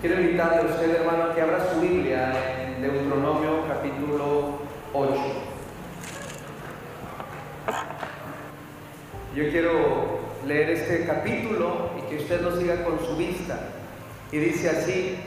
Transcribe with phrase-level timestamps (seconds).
[0.00, 4.60] Quiero invitarle a usted, hermano, que abra su Biblia en Deuteronomio capítulo
[4.94, 5.14] 8.
[9.36, 13.58] Yo quiero leer este capítulo y que usted lo siga con su vista.
[14.32, 15.18] Y dice así,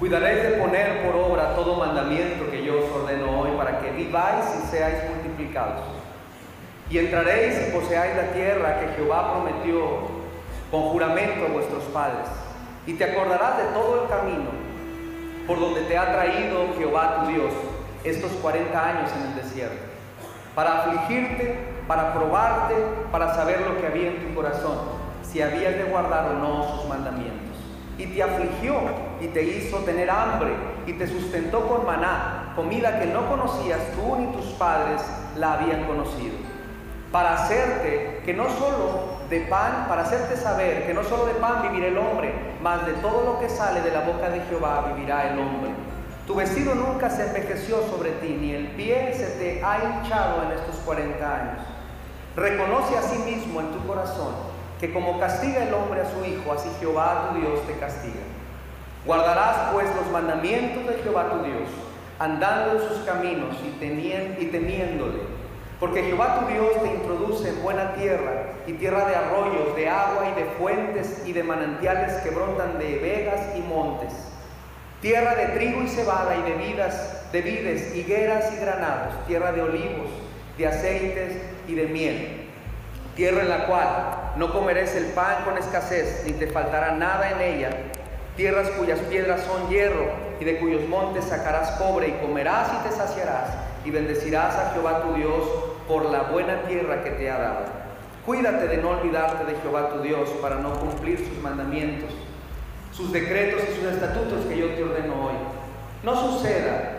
[0.00, 4.44] cuidaréis de poner por obra todo mandamiento que yo os ordeno hoy para que viváis
[4.58, 5.84] y seáis multiplicados.
[6.90, 10.18] Y entraréis y poseáis la tierra que Jehová prometió
[10.72, 12.39] con juramento a vuestros padres.
[12.90, 14.50] Y te acordarás de todo el camino
[15.46, 17.52] por donde te ha traído Jehová tu Dios
[18.02, 19.80] estos 40 años en el desierto,
[20.56, 22.74] para afligirte, para probarte,
[23.12, 24.76] para saber lo que había en tu corazón,
[25.22, 27.56] si habías de guardar o no sus mandamientos.
[27.96, 28.74] Y te afligió
[29.20, 30.50] y te hizo tener hambre
[30.84, 35.00] y te sustentó con maná, comida que no conocías tú ni tus padres
[35.36, 36.34] la habían conocido,
[37.12, 41.62] para hacerte que no solo de pan, para hacerte saber que no solo de pan
[41.62, 45.30] vivirá el hombre, mas de todo lo que sale de la boca de Jehová vivirá
[45.30, 45.70] el hombre.
[46.26, 50.58] Tu vestido nunca se envejeció sobre ti, ni el pie se te ha hinchado en
[50.58, 51.62] estos 40 años.
[52.34, 54.34] Reconoce a sí mismo en tu corazón
[54.80, 58.20] que como castiga el hombre a su hijo, así Jehová tu Dios te castiga.
[59.06, 61.68] Guardarás pues los mandamientos de Jehová tu Dios,
[62.18, 63.70] andando en sus caminos y,
[64.46, 65.40] temiéndole
[65.80, 70.28] porque Jehová tu Dios te introduce en buena tierra y tierra de arroyos, de agua
[70.30, 74.12] y de fuentes y de manantiales que brotan de vegas y montes.
[75.00, 76.60] Tierra de trigo y cebada y de
[77.32, 79.14] de vides, higueras y granados.
[79.26, 80.10] Tierra de olivos,
[80.58, 82.46] de aceites y de miel.
[83.16, 87.40] Tierra en la cual no comerás el pan con escasez, ni te faltará nada en
[87.40, 87.70] ella.
[88.36, 92.94] Tierras cuyas piedras son hierro y de cuyos montes sacarás cobre y comerás y te
[92.94, 93.48] saciarás
[93.84, 97.64] y bendecirás a Jehová tu Dios por la buena tierra que te ha dado.
[98.24, 102.10] Cuídate de no olvidarte de Jehová tu Dios para no cumplir sus mandamientos,
[102.92, 105.34] sus decretos y sus estatutos que yo te ordeno hoy.
[106.04, 106.92] No suceda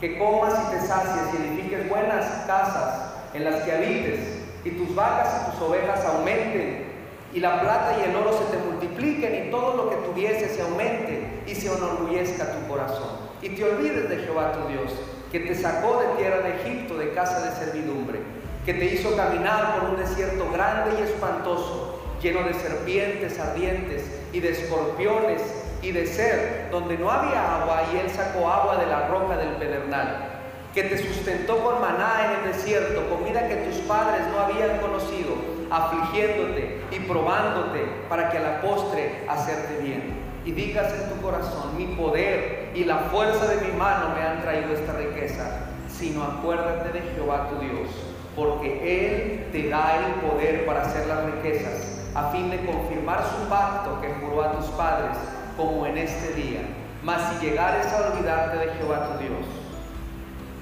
[0.00, 4.20] que comas y te sacies y edifiques buenas casas en las que habites
[4.64, 6.92] y tus vacas y tus ovejas aumenten
[7.34, 10.62] y la plata y el oro se te multipliquen y todo lo que tuviese se
[10.62, 13.18] aumente y se enorgullezca tu corazón.
[13.42, 14.92] Y te olvides de Jehová tu Dios
[15.30, 18.20] que te sacó de tierra de Egipto, de casa de servidumbre,
[18.64, 24.40] que te hizo caminar por un desierto grande y espantoso, lleno de serpientes ardientes y
[24.40, 25.42] de escorpiones
[25.82, 29.50] y de ser, donde no había agua y él sacó agua de la roca del
[29.56, 30.40] pedernal,
[30.74, 35.34] que te sustentó con maná en el desierto, comida que tus padres no habían conocido,
[35.70, 41.76] afligiéndote y probándote para que a la postre hacerte bien y digas en tu corazón,
[41.76, 45.44] mi poder y la fuerza de mi mano me han traído esta riqueza,
[45.88, 47.88] sino acuérdate de Jehová tu Dios,
[48.34, 53.46] porque Él te da el poder para hacer las riquezas, a fin de confirmar su
[53.48, 55.18] pacto que juró a tus padres,
[55.56, 56.60] como en este día.
[57.02, 59.46] Mas si llegares a olvidarte de Jehová tu Dios,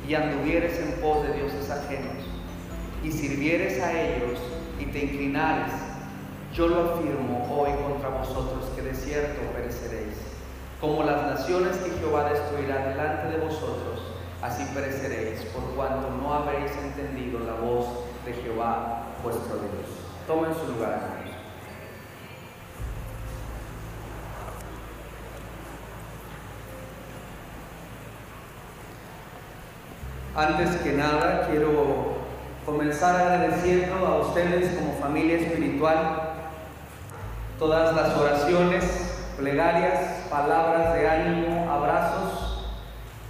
[0.09, 2.25] y anduvieres en pos de dioses ajenos,
[3.05, 4.41] y sirvieres a ellos,
[4.79, 5.73] y te inclinares,
[6.55, 10.17] yo lo afirmo hoy contra vosotros que de cierto pereceréis.
[10.81, 14.01] Como las naciones que Jehová destruirá delante de vosotros,
[14.43, 17.87] así pereceréis, por cuanto no habéis entendido la voz
[18.25, 19.89] de Jehová vuestro Dios.
[20.27, 21.17] Tomen su lugar,
[30.37, 32.06] Antes que nada, quiero
[32.67, 36.33] comenzar agradeciendo a ustedes como familia espiritual
[37.61, 38.85] todas las oraciones,
[39.39, 42.67] plegarias, palabras de ánimo, abrazos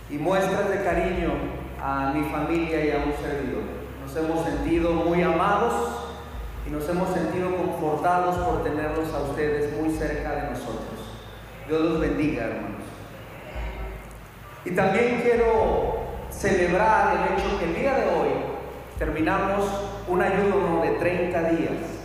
[0.09, 1.33] y muestras de cariño
[1.81, 3.65] a mi familia y a un servidor.
[4.03, 5.75] Nos hemos sentido muy amados
[6.67, 10.97] y nos hemos sentido confortados por tenerlos a ustedes muy cerca de nosotros.
[11.69, 12.83] Dios los bendiga, hermanos.
[14.65, 18.56] Y también quiero celebrar el hecho que el día de hoy
[18.99, 19.65] terminamos
[20.09, 21.97] un ayuno de 30 días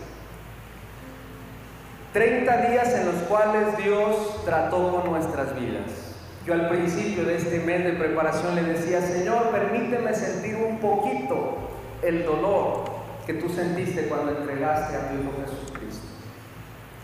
[2.14, 6.16] 30 días en los cuales Dios trató con nuestras vidas.
[6.46, 11.58] Yo al principio de este mes de preparación le decía, Señor, permíteme sentir un poquito
[12.02, 12.84] el dolor
[13.26, 16.08] que tú sentiste cuando entregaste a tu Hijo Jesucristo.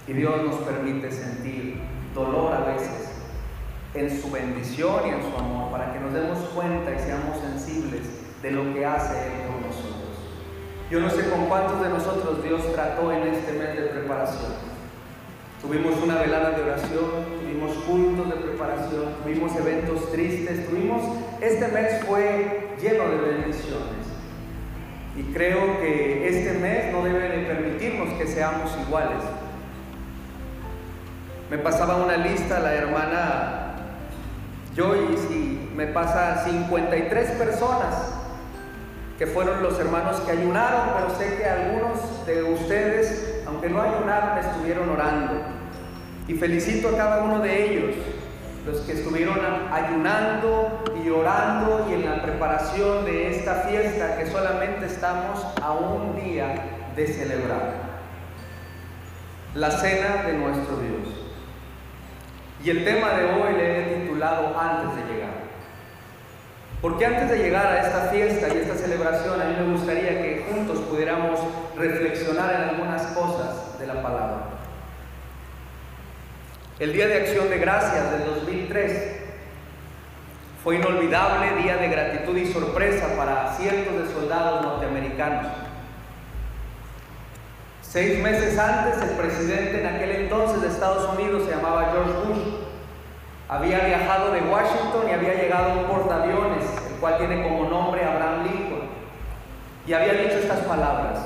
[0.08, 1.82] Y Dios nos permite sentir
[2.14, 3.12] dolor a veces
[3.94, 8.02] en su bendición y en su amor, para que nos demos cuenta y seamos sensibles
[8.42, 9.87] de lo que hace Él con nosotros.
[10.90, 14.54] Yo no sé con cuántos de nosotros Dios trató en este mes de preparación.
[15.62, 21.02] Tuvimos una velada de oración, tuvimos cultos de preparación, tuvimos eventos tristes, tuvimos,
[21.42, 24.08] este mes fue lleno de bendiciones.
[25.18, 29.24] Y creo que este mes no debe de permitirnos que seamos iguales.
[31.50, 33.76] me pasaba una lista la hermana
[34.76, 38.27] Joyce y me pasa 53 personas
[39.18, 44.38] que fueron los hermanos que ayunaron, pero sé que algunos de ustedes, aunque no ayunaron,
[44.38, 45.42] estuvieron orando.
[46.28, 47.96] Y felicito a cada uno de ellos,
[48.66, 49.40] los que estuvieron
[49.72, 56.16] ayunando y orando y en la preparación de esta fiesta que solamente estamos a un
[56.22, 57.88] día de celebrar.
[59.56, 61.18] La cena de nuestro Dios.
[62.64, 65.37] Y el tema de hoy le he titulado Antes de llegar.
[66.82, 70.46] Porque antes de llegar a esta fiesta y esta celebración, a mí me gustaría que
[70.50, 71.40] juntos pudiéramos
[71.76, 74.38] reflexionar en algunas cosas de la palabra.
[76.80, 79.18] El Día de Acción de Gracias del 2003
[80.64, 85.48] fue inolvidable día de gratitud y sorpresa para cientos de soldados norteamericanos.
[87.82, 92.57] Seis meses antes, el presidente en aquel entonces de Estados Unidos se llamaba George Bush
[93.50, 98.44] había viajado de Washington y había llegado un portaaviones, el cual tiene como nombre Abraham
[98.44, 98.90] Lincoln.
[99.86, 101.20] Y había dicho estas palabras.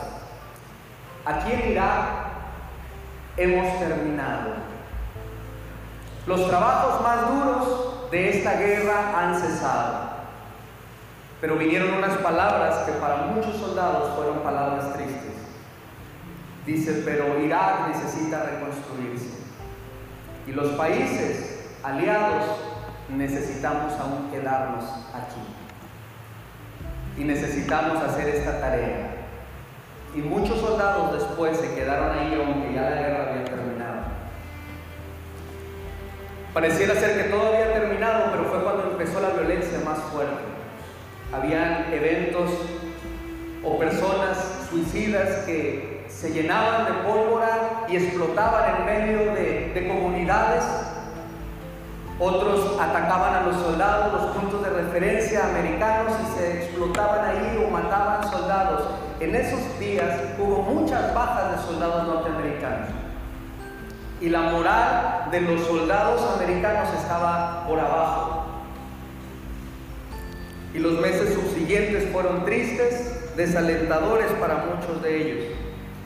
[1.26, 2.10] Aquí en Irak
[3.38, 4.52] hemos terminado.
[6.28, 10.12] Los trabajos más duros de esta guerra han cesado.
[11.40, 15.32] Pero vinieron unas palabras que para muchos soldados fueron palabras tristes.
[16.68, 19.42] Dice, pero Irak necesita reconstruirse.
[20.46, 21.51] Y los países
[21.84, 22.44] aliados,
[23.10, 24.84] necesitamos aún quedarnos
[25.14, 25.42] aquí.
[27.18, 29.16] Y necesitamos hacer esta tarea.
[30.16, 34.02] Y muchos soldados después se quedaron ahí aunque ya la guerra había terminado.
[36.54, 40.44] Pareciera ser que todo había terminado, pero fue cuando empezó la violencia más fuerte.
[41.34, 42.52] Habían eventos
[43.64, 44.38] o personas
[44.70, 50.64] suicidas que se llenaban de pólvora y explotaban en medio de, de comunidades
[52.22, 57.72] otros atacaban a los soldados, los puntos de referencia americanos y se explotaban ahí o
[57.72, 58.84] mataban soldados.
[59.20, 62.90] En esos días hubo muchas bajas de soldados norteamericanos.
[64.22, 68.46] Y la moral de los soldados americanos estaba por abajo.
[70.76, 75.58] Y los meses subsiguientes fueron tristes, desalentadores para muchos de ellos.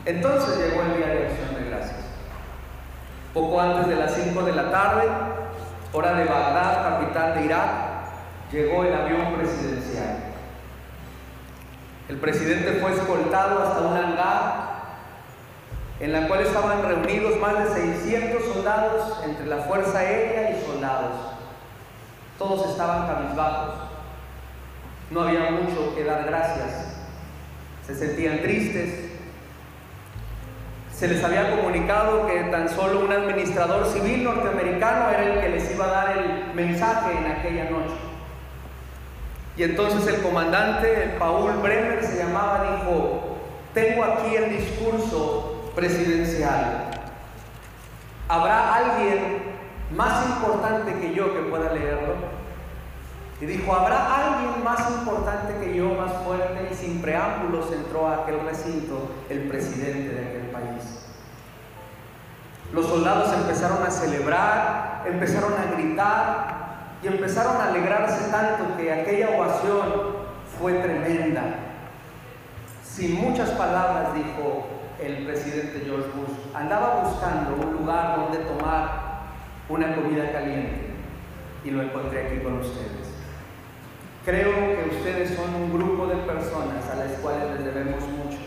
[0.06, 2.06] Entonces llegó el día de acción de gracias.
[3.34, 5.04] Poco antes de las 5 de la tarde,
[5.94, 7.72] hora de Bagdad, capital de Irak,
[8.52, 10.18] llegó el avión presidencial.
[12.08, 14.76] El presidente fue escoltado hasta un hangar
[16.00, 21.14] en la cual estaban reunidos más de 600 soldados entre la Fuerza Aérea y soldados.
[22.38, 23.76] Todos estaban cabizbajos.
[25.10, 26.96] No había mucho que dar gracias.
[27.86, 29.05] Se sentían tristes,
[30.98, 35.72] se les había comunicado que tan solo un administrador civil norteamericano era el que les
[35.72, 37.96] iba a dar el mensaje en aquella noche.
[39.58, 43.38] Y entonces el comandante Paul Bremer se llamaba, dijo,
[43.74, 46.92] tengo aquí el discurso presidencial.
[48.30, 49.44] ¿Habrá alguien
[49.96, 52.35] más importante que yo que pueda leerlo?
[53.42, 56.70] Y dijo, ¿habrá alguien más importante que yo, más fuerte?
[56.72, 61.06] Y sin preámbulos entró a aquel recinto el presidente de aquel país.
[62.74, 66.56] Los soldados empezaron a celebrar, empezaron a gritar
[67.04, 69.84] y empezaron a alegrarse tanto que aquella ovación
[70.60, 71.44] fue tremenda.
[72.84, 74.68] Sin muchas palabras, dijo
[75.02, 79.06] el presidente George Bush, andaba buscando un lugar donde tomar
[79.68, 80.92] una comida caliente
[81.64, 83.05] y lo encontré aquí con ustedes.
[84.26, 88.40] Creo que ustedes son un grupo de personas a las cuales les debemos mucho.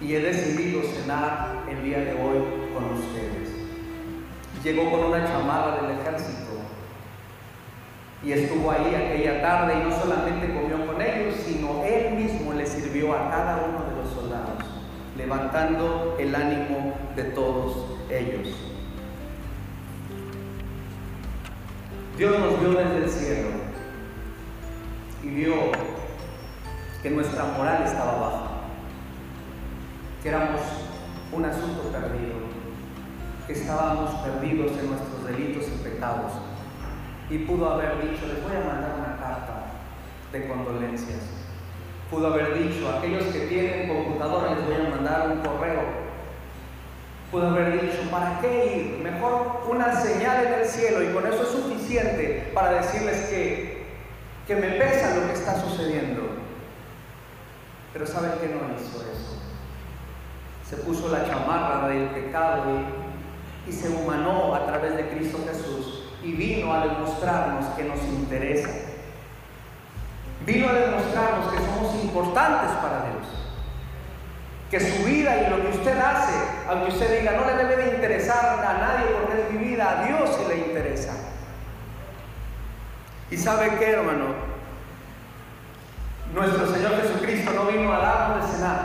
[0.00, 2.38] Y he decidido cenar el día de hoy
[2.72, 3.50] con ustedes.
[4.62, 6.52] Llegó con una chamarra del ejército
[8.22, 12.66] y estuvo ahí aquella tarde y no solamente comió con ellos, sino él mismo le
[12.66, 14.64] sirvió a cada uno de los soldados,
[15.18, 18.54] levantando el ánimo de todos ellos.
[22.16, 23.63] Dios nos vio desde el cielo
[25.24, 25.54] y vio
[27.02, 28.50] que nuestra moral estaba baja,
[30.22, 30.60] que éramos
[31.32, 32.34] un asunto perdido,
[33.46, 36.32] que estábamos perdidos en nuestros delitos y pecados.
[37.30, 39.66] Y pudo haber dicho, les voy a mandar una carta
[40.30, 41.20] de condolencias.
[42.10, 46.04] Pudo haber dicho, aquellos que tienen computadora les voy a mandar un correo.
[47.30, 49.02] Pudo haber dicho, ¿para qué ir?
[49.02, 53.83] Mejor una señal en el cielo y con eso es suficiente para decirles que
[54.46, 56.22] que me pesa lo que está sucediendo.
[57.92, 59.38] Pero ¿saben que no hizo eso?
[60.68, 62.64] Se puso la chamarra del pecado
[63.66, 68.70] y se humanó a través de Cristo Jesús y vino a demostrarnos que nos interesa.
[70.44, 73.26] Vino a demostrarnos que somos importantes para Dios.
[74.70, 76.32] Que su vida y lo que usted hace,
[76.68, 80.06] aunque usted diga, no le debe de interesar a nadie porque es mi vida, a
[80.06, 80.73] Dios sí le interesa.
[83.34, 84.26] Y sabe qué, hermano,
[86.32, 88.78] nuestro Señor Jesucristo no vino a darnos de cenar.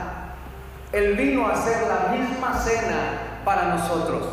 [0.92, 4.24] Él vino a hacer la misma cena para nosotros.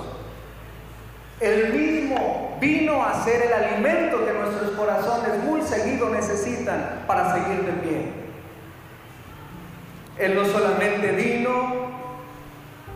[1.38, 7.66] Él mismo vino a ser el alimento que nuestros corazones muy seguido necesitan para seguir
[7.66, 8.12] de pie.
[10.16, 11.90] Él no solamente vino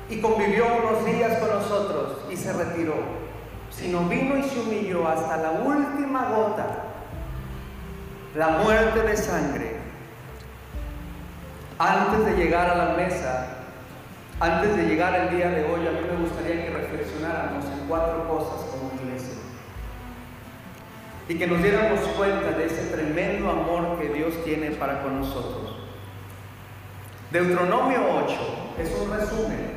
[0.08, 2.94] y convivió unos días con nosotros y se retiró,
[3.68, 6.86] sino vino y se humilló hasta la última gota,
[8.34, 9.76] la muerte de sangre.
[11.78, 13.56] Antes de llegar a la mesa,
[14.38, 18.28] antes de llegar al día de hoy, a mí me gustaría que reflexionáramos en cuatro
[18.28, 19.34] cosas como iglesia.
[21.28, 25.76] Y que nos diéramos cuenta de ese tremendo amor que Dios tiene para con nosotros.
[27.30, 28.34] Deuteronomio 8
[28.82, 29.70] es un resumen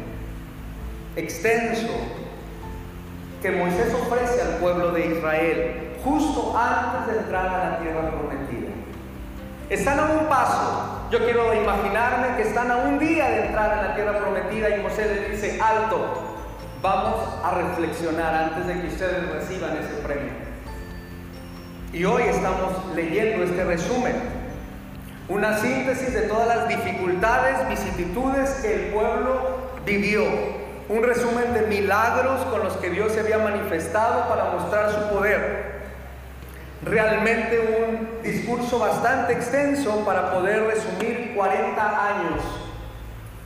[1.16, 1.94] extenso
[3.42, 8.70] que Moisés ofrece al pueblo de Israel justo antes de entrar a la tierra prometida.
[9.70, 11.08] Están a un paso.
[11.10, 14.82] Yo quiero imaginarme que están a un día de entrar a la tierra prometida y
[14.82, 16.38] Moisés les dice, alto,
[16.82, 20.34] vamos a reflexionar antes de que ustedes reciban ese premio.
[21.94, 24.16] Y hoy estamos leyendo este resumen,
[25.30, 30.24] una síntesis de todas las dificultades, vicisitudes que el pueblo vivió,
[30.90, 35.63] un resumen de milagros con los que Dios se había manifestado para mostrar su poder
[36.86, 42.42] realmente un discurso bastante extenso para poder resumir 40 años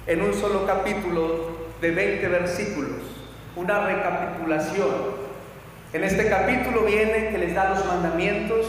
[0.07, 3.01] en un solo capítulo de 20 versículos,
[3.55, 5.27] una recapitulación.
[5.93, 8.65] En este capítulo viene que les da los mandamientos,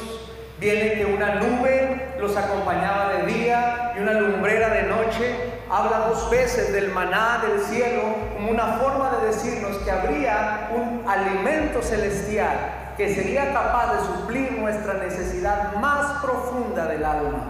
[0.61, 5.35] viene que una nube los acompañaba de día y una lumbrera de noche,
[5.71, 8.03] habla dos veces del maná del cielo
[8.35, 14.53] como una forma de decirnos que habría un alimento celestial que sería capaz de suplir
[14.59, 17.45] nuestra necesidad más profunda del alma.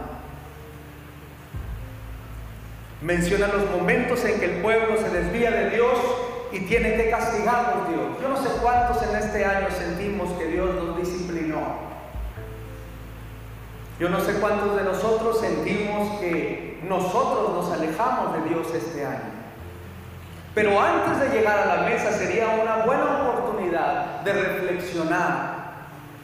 [3.00, 5.98] Menciona los momentos en que el pueblo se desvía de Dios
[6.52, 8.06] y tiene que castigarnos Dios.
[8.20, 11.88] Yo no sé cuántos en este año sentimos que Dios nos disciplinó.
[13.98, 19.38] Yo no sé cuántos de nosotros sentimos que nosotros nos alejamos de Dios este año.
[20.54, 25.58] Pero antes de llegar a la mesa sería una buena oportunidad de reflexionar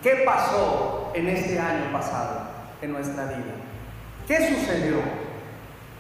[0.03, 2.41] qué pasó en este año pasado
[2.81, 3.55] en nuestra vida.
[4.27, 4.97] ¿Qué sucedió?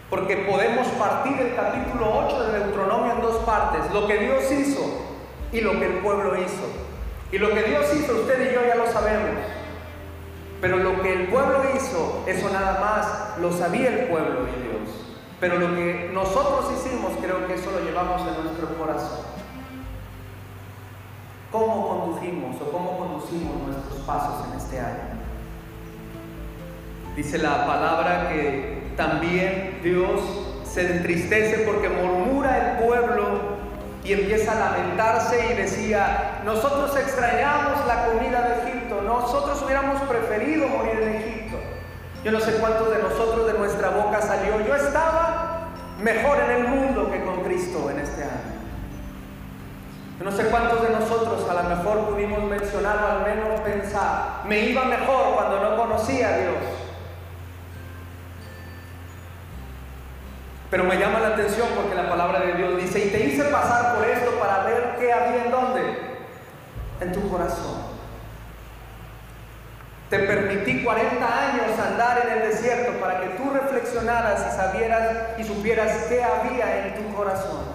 [0.08, 4.80] Porque podemos partir el capítulo 8 de Deuteronomio en dos partes, lo que Dios hizo
[5.52, 6.64] y lo que el pueblo hizo.
[7.30, 9.40] Y lo que Dios hizo, usted y yo ya lo sabemos.
[10.60, 14.88] Pero lo que el pueblo hizo, eso nada más lo sabía el pueblo de Dios.
[15.40, 19.43] Pero lo que nosotros hicimos, creo que eso lo llevamos en nuestro corazón.
[21.54, 25.22] ¿Cómo condujimos o cómo conducimos nuestros pasos en este año?
[27.14, 30.20] Dice la palabra que también Dios
[30.64, 33.24] se entristece porque murmura el pueblo
[34.02, 40.66] y empieza a lamentarse y decía, nosotros extrañamos la comida de Egipto, nosotros hubiéramos preferido
[40.66, 41.58] morir en Egipto.
[42.24, 44.60] Yo no sé cuántos de nosotros de nuestra boca salió.
[44.66, 45.68] Yo estaba
[46.02, 48.53] mejor en el mundo que con Cristo en este año.
[50.22, 54.60] No sé cuántos de nosotros a lo mejor pudimos mencionar o al menos pensar, me
[54.60, 56.54] iba mejor cuando no conocía a Dios.
[60.70, 63.96] Pero me llama la atención porque la palabra de Dios dice, y te hice pasar
[63.96, 65.82] por esto para ver qué había en dónde,
[67.00, 67.94] en tu corazón.
[70.10, 75.44] Te permití 40 años andar en el desierto para que tú reflexionaras y sabieras y
[75.44, 77.73] supieras qué había en tu corazón.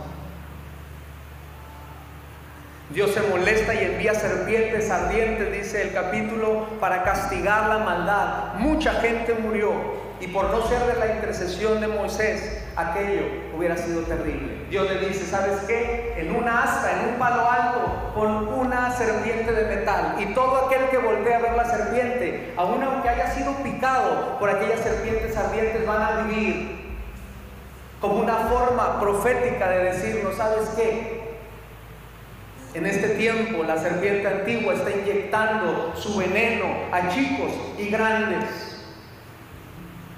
[2.90, 8.56] Dios se molesta y envía serpientes ardientes, dice el capítulo, para castigar la maldad.
[8.56, 9.74] Mucha gente murió
[10.20, 14.66] y por no ser de la intercesión de Moisés, aquello hubiera sido terrible.
[14.72, 16.16] Dios le dice, ¿sabes qué?
[16.18, 20.16] En una asta, en un palo alto, con una serpiente de metal.
[20.18, 24.50] Y todo aquel que voltee a ver la serpiente, aun aunque haya sido picado por
[24.50, 26.98] aquellas serpientes ardientes, van a vivir
[28.02, 31.19] como una forma profética de decirnos, ¿sabes qué?
[32.74, 38.46] En este tiempo la serpiente antigua está inyectando su veneno a chicos y grandes.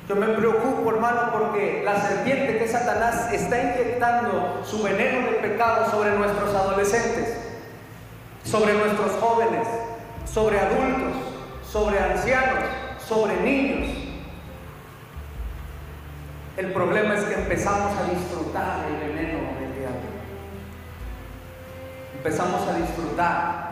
[0.10, 5.90] Yo me preocupo, hermano, porque la serpiente que Satanás está inyectando su veneno de pecado
[5.90, 7.38] sobre nuestros adolescentes.
[8.44, 9.68] sobre nuestros jóvenes,
[10.26, 11.16] sobre adultos,
[11.72, 12.64] sobre ancianos,
[13.08, 13.88] sobre niños.
[16.58, 19.61] El problema es que empezamos a disfrutar el veneno.
[22.24, 23.72] Empezamos a disfrutar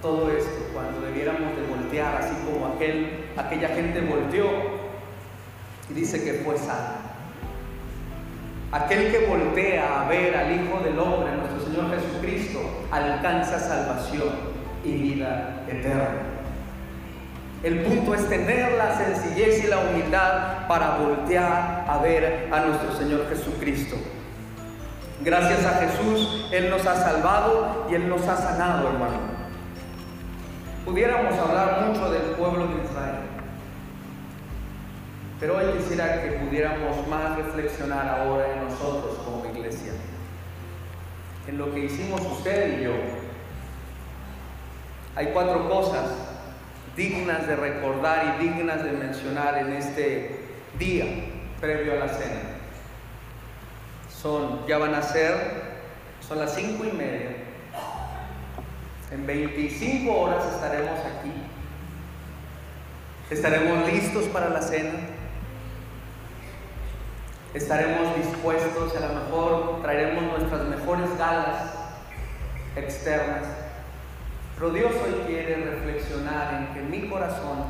[0.00, 4.46] todo esto cuando debiéramos de voltear, así como aquel, aquella gente volteó
[5.90, 6.94] y dice que fue salvo.
[8.70, 12.60] Aquel que voltea a ver al Hijo del Hombre, nuestro Señor Jesucristo,
[12.92, 14.30] alcanza salvación
[14.84, 16.22] y vida eterna.
[17.64, 22.96] El punto es tener la sencillez y la humildad para voltear a ver a nuestro
[22.96, 23.96] Señor Jesucristo.
[25.20, 29.20] Gracias a Jesús, Él nos ha salvado y Él nos ha sanado, hermano.
[30.84, 33.16] Pudiéramos hablar mucho del pueblo de Israel.
[35.38, 39.92] Pero hoy quisiera que pudiéramos más reflexionar ahora en nosotros como iglesia,
[41.48, 42.92] en lo que hicimos usted y yo.
[45.14, 46.04] Hay cuatro cosas
[46.96, 50.40] dignas de recordar y dignas de mencionar en este
[50.78, 51.06] día
[51.60, 52.41] previo a la cena.
[54.22, 55.80] Son, ya van a ser,
[56.26, 57.36] son las cinco y media.
[59.10, 61.32] En 25 horas estaremos aquí.
[63.30, 65.12] Estaremos listos para la cena
[67.54, 71.74] estaremos dispuestos, a lo mejor traeremos nuestras mejores galas
[72.76, 73.44] externas.
[74.54, 77.64] Pero Dios hoy quiere reflexionar en que mi corazón,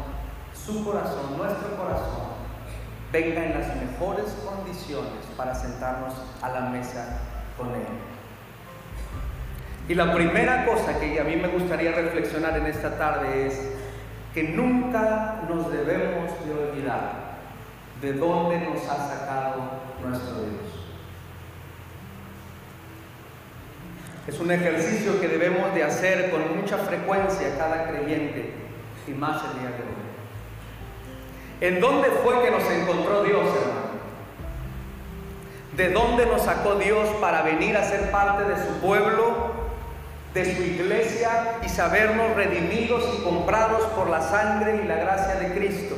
[0.54, 2.31] su corazón, nuestro corazón,
[3.12, 7.18] venga en las mejores condiciones para sentarnos a la mesa
[7.58, 7.86] con Él.
[9.88, 13.60] Y la primera cosa que a mí me gustaría reflexionar en esta tarde es
[14.32, 17.32] que nunca nos debemos de olvidar
[18.00, 20.72] de dónde nos ha sacado nuestro Dios.
[24.26, 28.54] Es un ejercicio que debemos de hacer con mucha frecuencia cada creyente
[29.06, 30.01] y más el día de hoy.
[31.62, 33.92] ¿En dónde fue que nos encontró Dios, hermano?
[35.76, 39.52] ¿De dónde nos sacó Dios para venir a ser parte de su pueblo,
[40.34, 45.54] de su iglesia y sabernos redimidos y comprados por la sangre y la gracia de
[45.54, 45.94] Cristo?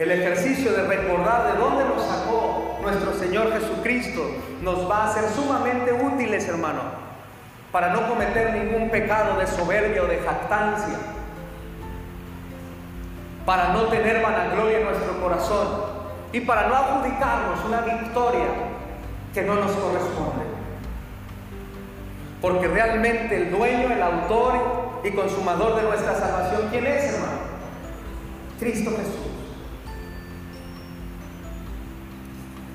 [0.00, 4.28] El ejercicio de recordar de dónde nos sacó nuestro Señor Jesucristo
[4.60, 6.80] nos va a ser sumamente útiles, hermano,
[7.70, 10.98] para no cometer ningún pecado de soberbia o de jactancia,
[13.48, 15.68] para no tener vanagloria en nuestro corazón
[16.34, 18.44] y para no adjudicarnos una victoria
[19.32, 20.44] que no nos corresponde.
[22.42, 27.38] Porque realmente el dueño, el autor y consumador de nuestra salvación, ¿quién es, hermano?
[28.60, 29.32] Cristo Jesús.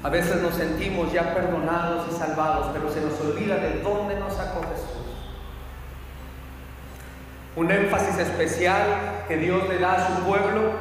[0.02, 4.34] A veces nos sentimos ya perdonados y salvados, pero se nos olvida de dónde nos
[4.34, 4.62] sacó.
[7.56, 10.72] Un énfasis especial que Dios le da a su pueblo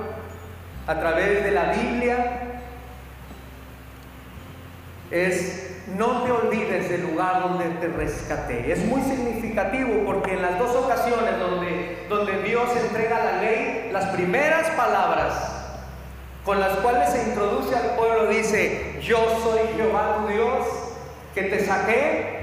[0.87, 2.43] a través de la Biblia
[5.11, 8.73] es no te olvides del lugar donde te rescaté.
[8.73, 14.07] Es muy significativo porque en las dos ocasiones donde, donde Dios entrega la ley, las
[14.07, 15.53] primeras palabras
[16.45, 20.67] con las cuales se introduce al pueblo, dice, yo soy Jehová tu Dios,
[21.35, 22.41] que te saqué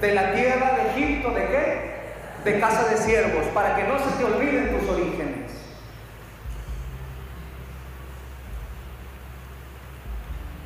[0.00, 1.87] de la tierra de Egipto, ¿de qué?
[2.44, 5.52] De casa de siervos, para que no se te olviden tus orígenes.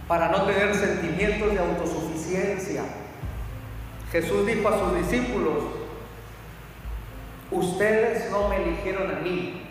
[0.06, 2.82] Para no tener sentimientos de autosuficiencia.
[4.12, 5.64] Jesús dijo a sus discípulos,
[7.50, 9.66] ustedes no me eligieron a mí.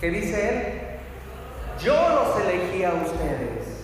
[0.00, 1.82] ¿Qué dice él?
[1.84, 3.74] Yo los elegí a ustedes.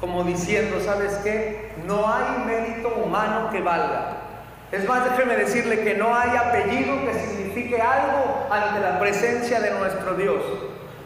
[0.00, 1.72] Como diciendo, ¿sabes qué?
[1.86, 4.25] No hay mérito humano que valga.
[4.72, 9.70] Es más, déjeme decirle que no hay apellido que signifique algo ante la presencia de
[9.72, 10.42] nuestro Dios.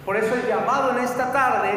[0.05, 1.71] Por eso el llamado en esta tarde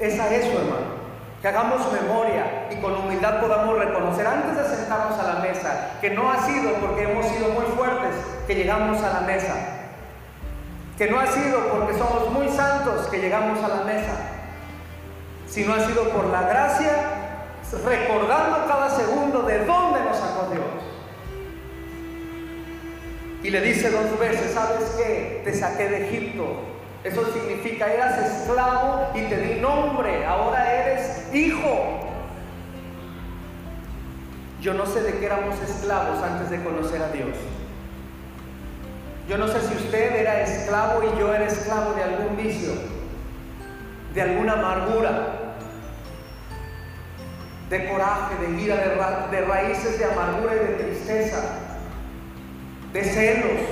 [0.00, 1.02] es a eso, hermano.
[1.40, 6.10] Que hagamos memoria y con humildad podamos reconocer antes de sentarnos a la mesa que
[6.10, 8.14] no ha sido porque hemos sido muy fuertes
[8.46, 9.82] que llegamos a la mesa
[11.02, 14.12] que no ha sido porque somos muy santos que llegamos a la mesa,
[15.48, 16.92] sino ha sido por la gracia,
[17.84, 20.64] recordando cada segundo de dónde nos sacó Dios.
[23.42, 25.42] Y le dice dos veces, ¿sabes qué?
[25.44, 26.72] Te saqué de Egipto.
[27.02, 32.00] Eso significa, eras esclavo y te di nombre, ahora eres hijo.
[34.60, 37.36] Yo no sé de qué éramos esclavos antes de conocer a Dios.
[39.28, 42.72] Yo no sé si usted era esclavo y yo era esclavo de algún vicio,
[44.14, 45.41] de alguna amargura,
[47.72, 48.76] de coraje, de ira,
[49.30, 51.58] de, raíces de amargura y de tristeza.
[52.92, 53.62] de celos,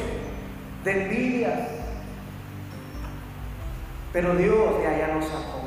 [0.82, 1.68] de envidias.
[4.14, 5.60] Pero Dios de allá nos sacó.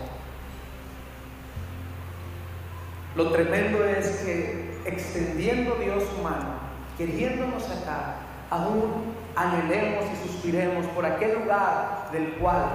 [3.15, 6.55] Lo tremendo es que extendiendo Dios su mano,
[6.97, 8.15] queriéndonos sacar,
[8.49, 12.65] aún anhelemos y suspiremos por aquel lugar del cual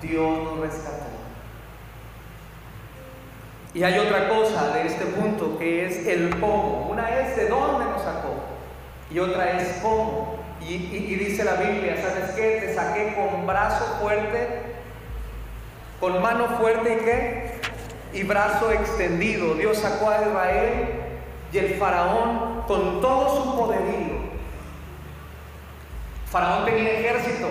[0.00, 1.01] Dios nos rescató.
[3.74, 6.88] Y hay otra cosa de este punto que es el cómo.
[6.90, 8.34] Una es de dónde nos sacó
[9.10, 10.36] y otra es cómo.
[10.60, 10.76] Y,
[11.16, 12.60] dice la Biblia, ¿sabes qué?
[12.60, 14.62] Te saqué con brazo fuerte,
[15.98, 17.60] con mano fuerte y qué?
[18.12, 19.54] Y brazo extendido.
[19.54, 20.88] Dios sacó a Israel
[21.52, 24.32] y el faraón con todo su poderío.
[26.30, 27.48] Faraón tenía ejército,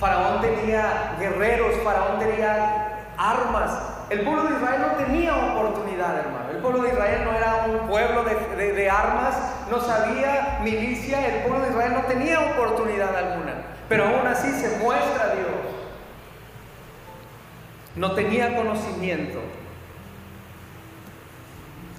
[0.00, 3.70] faraón tenía guerreros, faraón tenía armas,
[4.08, 6.50] el pueblo de Israel no tenía oportunidad, hermano.
[6.50, 9.36] El pueblo de Israel no era un pueblo de, armas,
[9.68, 13.54] no sabía milicia, el pueblo de Israel no tenía oportunidad alguna.
[13.88, 15.46] Pero aún así se muestra Dios.
[17.96, 19.40] No tenía conocimiento.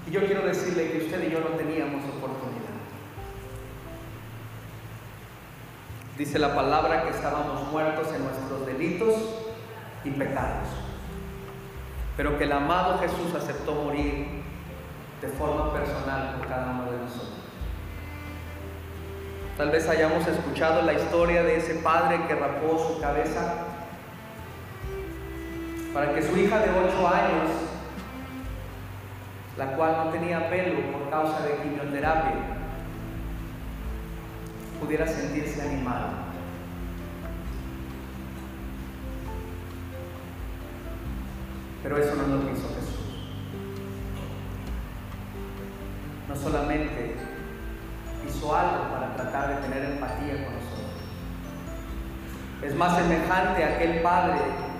[0.06, 2.58] Y yo quiero decirle que usted y yo no teníamos oportunidad.
[6.16, 9.14] Dice la palabra que estábamos muertos en nuestros delitos
[10.04, 10.87] y pecados
[12.18, 14.42] pero que el amado Jesús aceptó morir
[15.22, 17.38] de forma personal por cada uno de nosotros.
[19.56, 23.66] Tal vez hayamos escuchado la historia de ese padre que rapó su cabeza
[25.94, 27.50] para que su hija de 8 años,
[29.56, 32.34] la cual no tenía pelo por causa de quimioterapia,
[34.80, 36.27] pudiera sentirse animada.
[41.88, 43.00] Pero eso no lo hizo Jesús.
[46.28, 47.16] No solamente
[48.28, 50.92] hizo algo para tratar de tener empatía con nosotros.
[52.62, 54.36] Es más semejante a aquel padre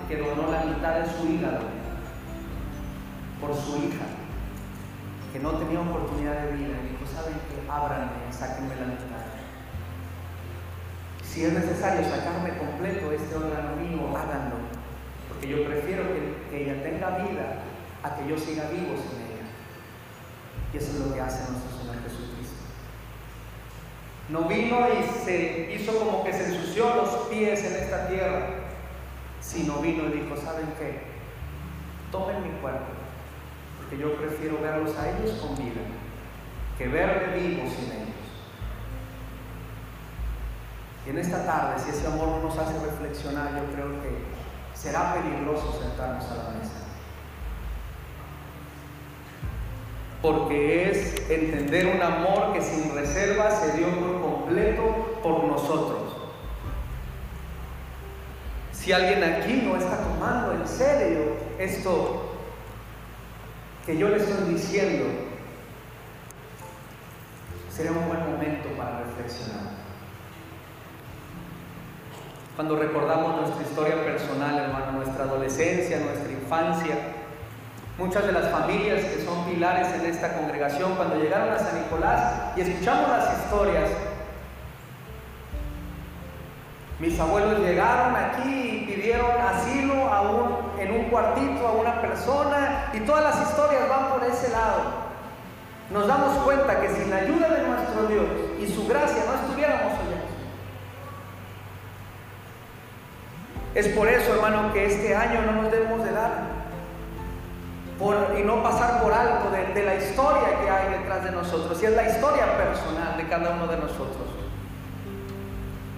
[0.07, 1.61] que donó la mitad de su hígado
[3.41, 4.05] por su hija,
[5.33, 6.77] que no tenía oportunidad de vida.
[6.77, 7.71] Y dijo, ¿saben qué?
[7.71, 9.25] Ábranme, sáquenme la mitad.
[11.23, 14.68] Si es necesario sacarme completo este órgano mío, háganlo
[15.39, 17.61] que yo prefiero que, ella tenga vida
[18.03, 19.45] a que yo siga vivo sin ella.
[20.73, 22.55] Y eso es lo que hace nuestro Señor Jesucristo.
[24.29, 28.47] No vino y se hizo como que se ensució los pies en esta tierra,
[29.41, 31.01] sino vino y dijo, ¿saben qué?
[32.11, 32.91] Tomen mi cuerpo,
[33.77, 35.81] porque yo prefiero verlos a ellos con vida
[36.79, 38.09] que verme vivo sin ellos.
[41.05, 44.38] Y en esta tarde, si ese amor no nos hace reflexionar, yo creo que
[44.81, 46.71] será peligroso sentarnos a la mesa.
[50.21, 55.99] Porque es entender un amor que sin reserva se dio por completo por nosotros.
[58.71, 62.37] Si alguien aquí no está tomando en serio esto
[63.85, 65.05] que yo le estoy diciendo,
[67.69, 69.78] sería un buen momento para reflexionar.
[72.59, 76.93] Cuando recordamos nuestra historia personal, hermano, nuestra adolescencia, nuestra infancia,
[77.97, 82.51] muchas de las familias que son pilares en esta congregación, cuando llegaron a San Nicolás
[82.57, 83.89] y escuchamos las historias,
[86.99, 92.91] mis abuelos llegaron aquí y pidieron asilo a un, en un cuartito a una persona
[92.93, 94.81] y todas las historias van por ese lado.
[95.91, 98.25] Nos damos cuenta que sin la ayuda de nuestro Dios
[98.59, 100.18] y su gracia no estuviéramos allá.
[103.75, 106.59] Es por eso, hermano, que este año no nos debemos de dar
[108.37, 111.81] y no pasar por alto de, de la historia que hay detrás de nosotros.
[111.83, 114.27] Y es la historia personal de cada uno de nosotros.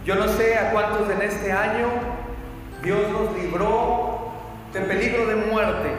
[0.03, 1.87] Yo no sé a cuántos en este año
[2.81, 4.31] Dios nos libró
[4.73, 5.91] de peligro de muerte.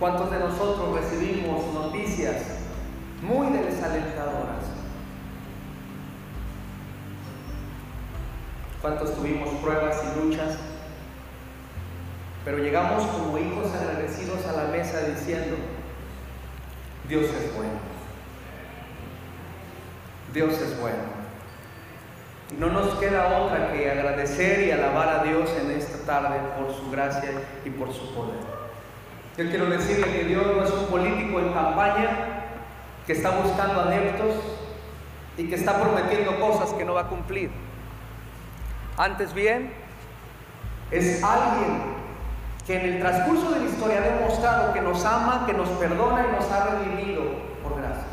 [0.00, 2.36] ¿Cuántos de nosotros recibimos noticias
[3.22, 4.59] muy desalentadoras?
[8.80, 10.56] Cuántos tuvimos pruebas y luchas,
[12.44, 15.56] pero llegamos como hijos agradecidos a la mesa diciendo,
[17.08, 17.78] Dios es bueno,
[20.32, 21.20] Dios es bueno.
[22.58, 26.90] No nos queda otra que agradecer y alabar a Dios en esta tarde por su
[26.90, 27.30] gracia
[27.64, 28.40] y por su poder.
[29.36, 32.10] Yo quiero decirle que Dios no es un político en campaña
[33.06, 34.34] que está buscando adeptos
[35.36, 37.50] y que está prometiendo cosas que no va a cumplir.
[39.00, 39.72] Antes bien,
[40.90, 41.80] es alguien
[42.66, 46.26] que en el transcurso de la historia ha demostrado que nos ama, que nos perdona
[46.28, 47.22] y nos ha redimido
[47.62, 48.04] por gracia.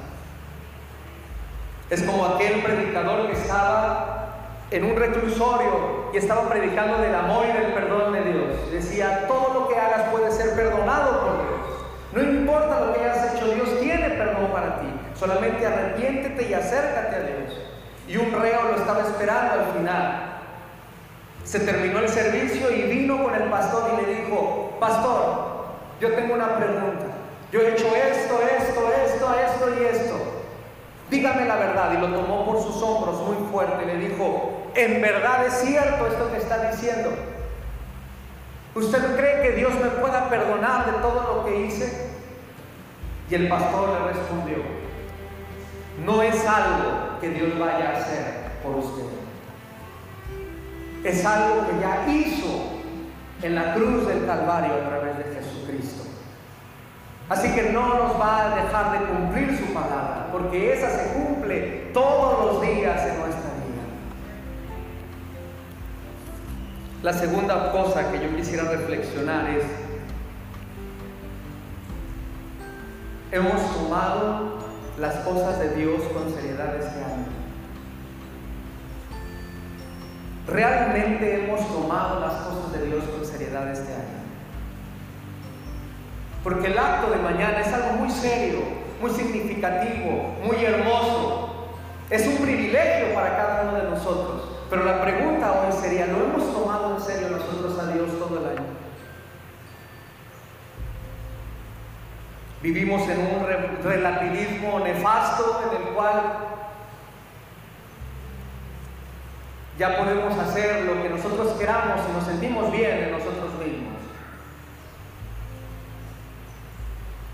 [1.90, 4.30] Es como aquel predicador que estaba
[4.72, 8.72] en un reclusorio y estaba predicando del amor y del perdón de Dios.
[8.72, 11.84] Decía, todo lo que hagas puede ser perdonado por Dios.
[12.14, 14.88] No importa lo que hayas hecho, Dios tiene perdón para ti.
[15.20, 17.60] Solamente arrepiéntete y acércate a Dios.
[18.08, 20.37] Y un reo lo estaba esperando al final.
[21.48, 25.68] Se terminó el servicio y vino con el pastor y le dijo, pastor,
[26.02, 27.06] yo tengo una pregunta.
[27.54, 30.16] Yo he hecho esto, esto, esto, esto y esto.
[31.10, 31.94] Dígame la verdad.
[31.94, 36.08] Y lo tomó por sus hombros muy fuerte y le dijo, ¿en verdad es cierto
[36.08, 37.12] esto que está diciendo?
[38.76, 42.10] ¿Usted cree que Dios me pueda perdonar de todo lo que hice?
[43.30, 44.58] Y el pastor le respondió,
[46.06, 49.17] no es algo que Dios vaya a hacer por usted.
[51.04, 52.78] Es algo que ya hizo
[53.42, 56.04] en la cruz del Calvario a través de Jesucristo.
[57.30, 61.90] Así que no nos va a dejar de cumplir su palabra, porque esa se cumple
[61.94, 63.84] todos los días en nuestra vida.
[67.04, 69.64] La segunda cosa que yo quisiera reflexionar es,
[73.32, 74.58] hemos tomado
[74.98, 77.37] las cosas de Dios con seriedad este año.
[80.48, 84.18] Realmente hemos tomado las cosas de Dios con seriedad este año.
[86.44, 88.60] Porque el acto de mañana es algo muy serio,
[89.02, 91.68] muy significativo, muy hermoso.
[92.10, 94.44] Es un privilegio para cada uno de nosotros.
[94.70, 98.58] Pero la pregunta hoy sería, ¿lo hemos tomado en serio nosotros a Dios todo el
[98.58, 98.66] año?
[102.62, 106.57] Vivimos en un relativismo nefasto en el cual
[109.78, 113.94] ya podemos hacer lo que nosotros queramos y nos sentimos bien en nosotros mismos.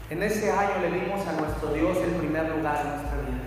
[0.10, 3.44] En ese año le dimos a nuestro Dios el primer lugar en nuestra vida.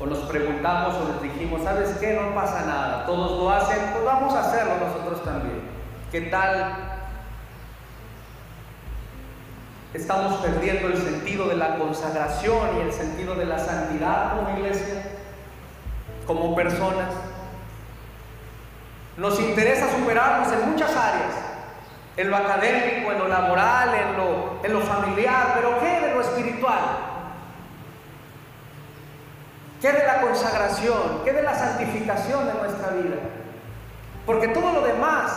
[0.00, 2.14] O nos preguntamos o les dijimos, ¿sabes qué?
[2.14, 5.62] No pasa nada, todos lo hacen, pues vamos a hacerlo nosotros también.
[6.10, 6.98] ¿Qué tal?
[9.94, 15.17] Estamos perdiendo el sentido de la consagración y el sentido de la santidad como iglesia,
[16.28, 17.10] como personas.
[19.16, 21.48] Nos interesa superarnos en muchas áreas
[22.18, 26.20] en lo académico, en lo laboral, en lo, en lo familiar, pero ¿qué de lo
[26.20, 26.80] espiritual?
[29.80, 31.22] ¿Qué de la consagración?
[31.24, 33.18] ¿Qué de la santificación de nuestra vida?
[34.26, 35.30] Porque todo lo demás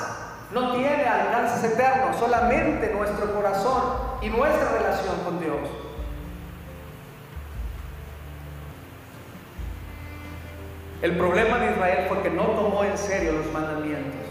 [0.51, 3.84] no tiene alcances eternos, solamente nuestro corazón
[4.23, 5.69] y nuestra relación con Dios.
[11.02, 14.22] El problema de Israel fue que no tomó en serio los mandamientos.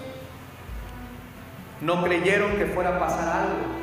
[1.81, 3.81] No creyeron que fuera a pasar algo.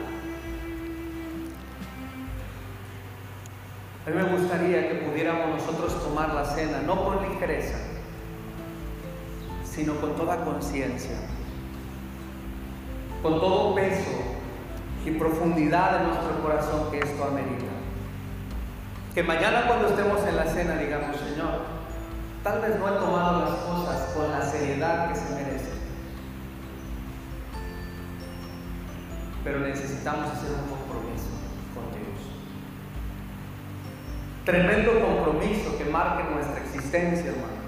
[4.06, 7.78] A mí me gustaría que pudiéramos nosotros tomar la cena, no con ligereza,
[9.66, 11.18] sino con toda conciencia,
[13.22, 14.12] con todo peso
[15.06, 17.66] y profundidad de nuestro corazón que esto amerita.
[19.14, 21.77] Que mañana cuando estemos en la cena digamos, Señor,
[22.48, 25.78] tal vez no he tomado las cosas con la seriedad que se merece
[29.44, 31.30] pero necesitamos hacer un compromiso
[31.74, 32.20] con Dios.
[34.44, 37.64] Tremendo compromiso que marque nuestra existencia, hermano.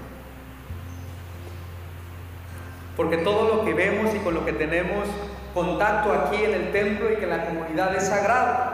[2.98, 5.08] Porque todo lo que vemos y con lo que tenemos
[5.54, 8.72] contacto aquí en el templo y que la comunidad es sagrado.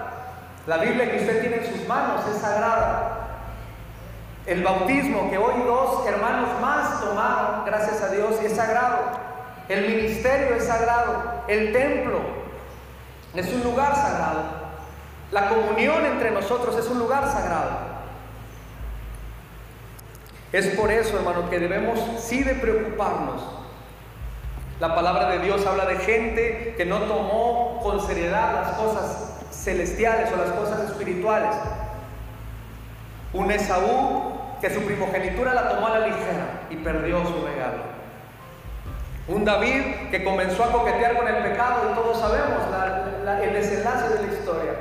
[0.67, 3.16] La Biblia que usted tiene en sus manos es sagrada.
[4.47, 8.99] El bautismo que hoy dos hermanos más tomaron, gracias a Dios, es sagrado.
[9.69, 11.43] El ministerio es sagrado.
[11.49, 12.21] El templo
[13.35, 14.45] es un lugar sagrado.
[15.33, 17.97] La comunión entre nosotros es un lugar sagrado.
[20.53, 23.43] Es por eso, hermano, que debemos sí de preocuparnos.
[24.79, 30.31] La palabra de Dios habla de gente que no tomó con seriedad las cosas celestiales
[30.33, 31.55] o las cosas espirituales.
[33.33, 37.97] Un Esaú que su primogenitura la tomó a la ligera y perdió su regalo.
[39.29, 42.63] Un David que comenzó a coquetear con el pecado y todos sabemos
[43.43, 44.73] el desenlace de la historia.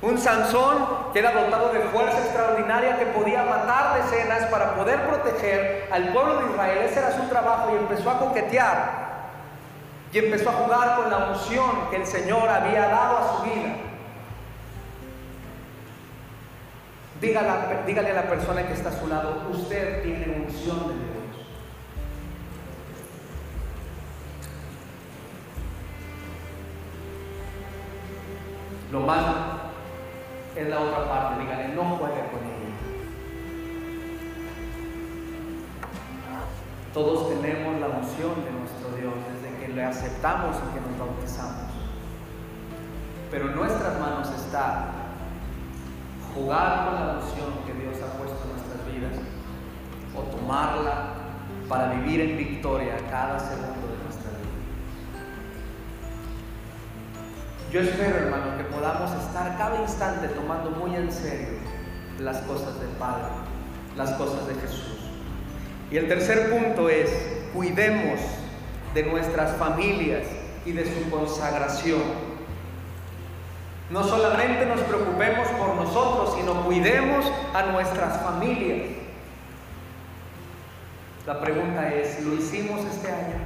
[0.00, 5.88] Un Sansón que era dotado de fuerza extraordinaria que podía matar decenas para poder proteger
[5.90, 6.78] al pueblo de Israel.
[6.84, 9.08] Ese era su trabajo y empezó a coquetear.
[10.12, 13.74] Y empezó a jugar con la unción que el Señor había dado a su vida.
[17.20, 21.18] Dígale, dígale a la persona que está a su lado, usted tiene unción de Dios.
[28.92, 29.24] Lo más
[30.54, 31.42] es la otra parte.
[31.42, 32.58] Díganle, no juegue con ella.
[36.94, 41.72] Todos tenemos la unción de nuestro Dios desde que le aceptamos y que nos bautizamos.
[43.30, 45.07] Pero en nuestras manos está
[46.34, 49.16] jugar con la unción que Dios ha puesto en nuestras vidas
[50.16, 51.14] o tomarla
[51.68, 54.48] para vivir en victoria cada segundo de nuestra vida.
[57.70, 61.58] Yo espero, hermano, que podamos estar cada instante tomando muy en serio
[62.18, 63.26] las cosas del Padre,
[63.96, 64.96] las cosas de Jesús.
[65.90, 67.10] Y el tercer punto es,
[67.54, 68.20] cuidemos
[68.94, 70.26] de nuestras familias
[70.64, 72.27] y de su consagración.
[73.90, 77.24] No solamente nos preocupemos por nosotros, sino cuidemos
[77.54, 78.88] a nuestras familias.
[81.26, 83.36] La pregunta es, ¿lo hicimos este año?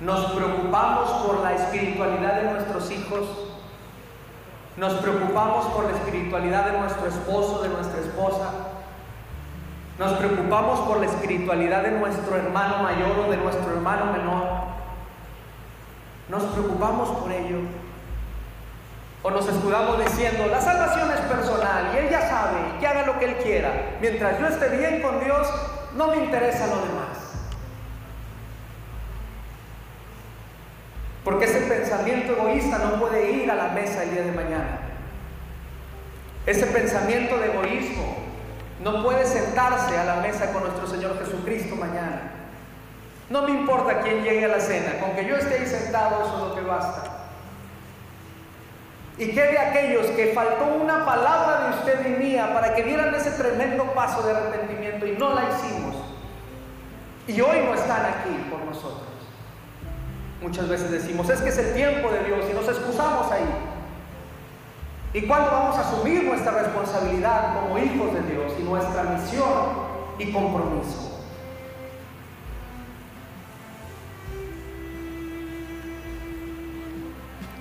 [0.00, 3.28] ¿Nos preocupamos por la espiritualidad de nuestros hijos?
[4.76, 8.50] ¿Nos preocupamos por la espiritualidad de nuestro esposo, de nuestra esposa?
[9.98, 14.44] Nos preocupamos por la espiritualidad de nuestro hermano mayor o de nuestro hermano menor.
[16.28, 17.58] Nos preocupamos por ello.
[19.26, 23.18] O nos escudamos diciendo, la salvación es personal y Él ya sabe, que haga lo
[23.18, 23.96] que Él quiera.
[23.98, 25.48] Mientras yo esté bien con Dios,
[25.96, 27.14] no me interesa lo demás.
[31.24, 34.80] Porque ese pensamiento egoísta no puede ir a la mesa el día de mañana.
[36.44, 38.16] Ese pensamiento de egoísmo
[38.82, 42.30] no puede sentarse a la mesa con nuestro Señor Jesucristo mañana.
[43.30, 46.34] No me importa quién llegue a la cena, con que yo esté ahí sentado, eso
[46.34, 47.13] es lo que basta.
[49.16, 53.14] ¿Y qué de aquellos que faltó una palabra de usted y mía para que dieran
[53.14, 55.94] ese tremendo paso de arrepentimiento y no la hicimos?
[57.28, 59.08] Y hoy no están aquí por nosotros.
[60.42, 63.46] Muchas veces decimos, es que es el tiempo de Dios y nos excusamos ahí.
[65.14, 69.48] ¿Y cuándo vamos a asumir nuestra responsabilidad como hijos de Dios y nuestra misión
[70.18, 71.03] y compromiso?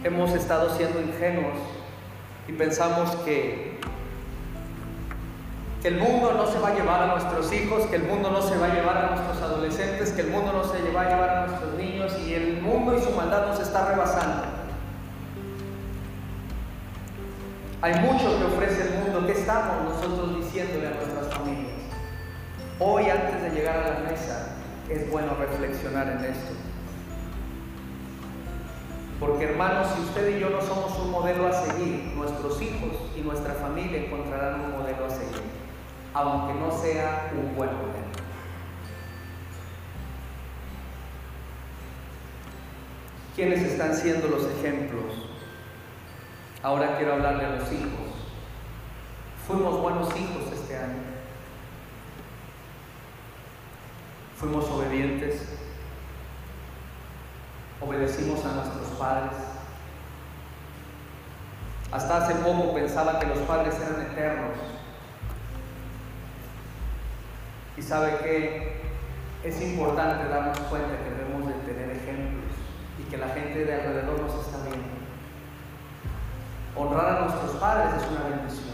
[0.03, 1.57] Hemos estado siendo ingenuos
[2.49, 3.79] y pensamos que,
[5.85, 8.57] el mundo no se va a llevar a nuestros hijos, que el mundo no se
[8.57, 11.47] va a llevar a nuestros adolescentes, que el mundo no se va a llevar a
[11.47, 14.43] nuestros niños y el mundo y su maldad nos está rebasando.
[17.81, 19.25] Hay mucho que ofrece el mundo.
[19.25, 21.81] ¿Qué estamos nosotros diciéndole a nuestras familias?
[22.79, 24.55] Hoy, antes de llegar a la mesa,
[24.89, 26.53] es bueno reflexionar en esto.
[29.25, 33.21] Porque hermanos, si usted y yo no somos un modelo a seguir, nuestros hijos y
[33.21, 35.43] nuestra familia encontrarán un modelo a seguir,
[36.13, 38.03] aunque no sea un buen modelo.
[43.33, 45.13] ¿Quiénes están siendo los ejemplos?
[46.61, 48.09] Ahora quiero hablarle a los hijos.
[49.47, 51.01] Fuimos buenos hijos este año.
[54.35, 55.47] Fuimos obedientes.
[57.79, 58.82] Obedecimos a nuestros
[61.91, 64.57] Hasta hace poco pensaba que los padres eran eternos.
[67.75, 68.81] Y sabe que
[69.43, 72.53] es importante darnos cuenta que debemos de tener ejemplos
[72.97, 74.87] y que la gente de alrededor nos está viendo.
[76.75, 78.73] Honrar a nuestros padres es una bendición.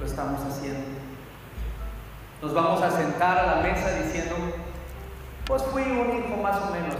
[0.00, 0.96] Lo estamos haciendo.
[2.42, 4.34] Nos vamos a sentar a la mesa diciendo,
[5.46, 6.94] pues fui un hijo más o menos.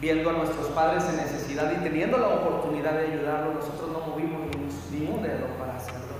[0.00, 4.40] Viendo a nuestros padres en necesidad y teniendo la oportunidad de ayudarlos, nosotros no movimos
[4.90, 6.10] ni un dedo para hacerlo.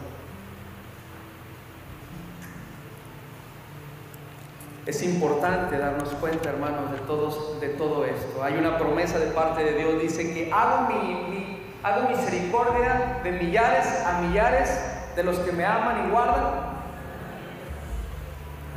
[4.87, 8.43] Es importante darnos cuenta, hermanos, de, todos, de todo esto.
[8.43, 13.87] Hay una promesa de parte de Dios, dice que hago, mi, hago misericordia de millares
[14.05, 14.71] a millares
[15.15, 16.43] de los que me aman y guardan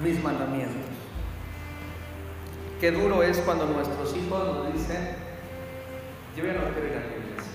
[0.03, 0.82] mis mandamientos.
[2.83, 5.15] Qué duro es cuando nuestros hijos nos dicen,
[6.35, 7.53] yo ya no quiero ir a la iglesia.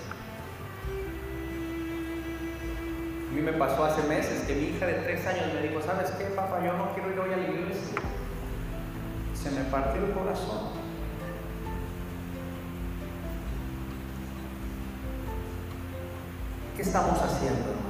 [3.29, 6.09] A mí me pasó hace meses que mi hija de tres años me dijo, ¿sabes
[6.17, 6.65] qué, papá?
[6.65, 8.01] Yo no quiero ir hoy a la iglesia
[9.35, 10.69] se me partió el corazón.
[16.75, 17.89] ¿Qué estamos haciendo, hermanos?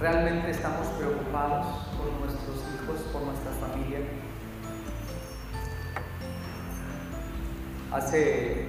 [0.00, 1.66] ¿Realmente estamos preocupados
[1.96, 4.00] por nuestros hijos, por nuestra familia?
[7.94, 8.64] Hace,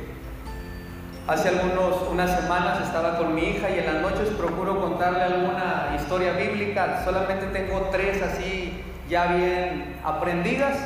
[1.28, 5.96] hace algunos, unas semanas estaba con mi hija y en las noches procuro contarle alguna
[6.00, 7.02] historia bíblica.
[7.04, 10.78] Solamente tengo tres así ya bien aprendidas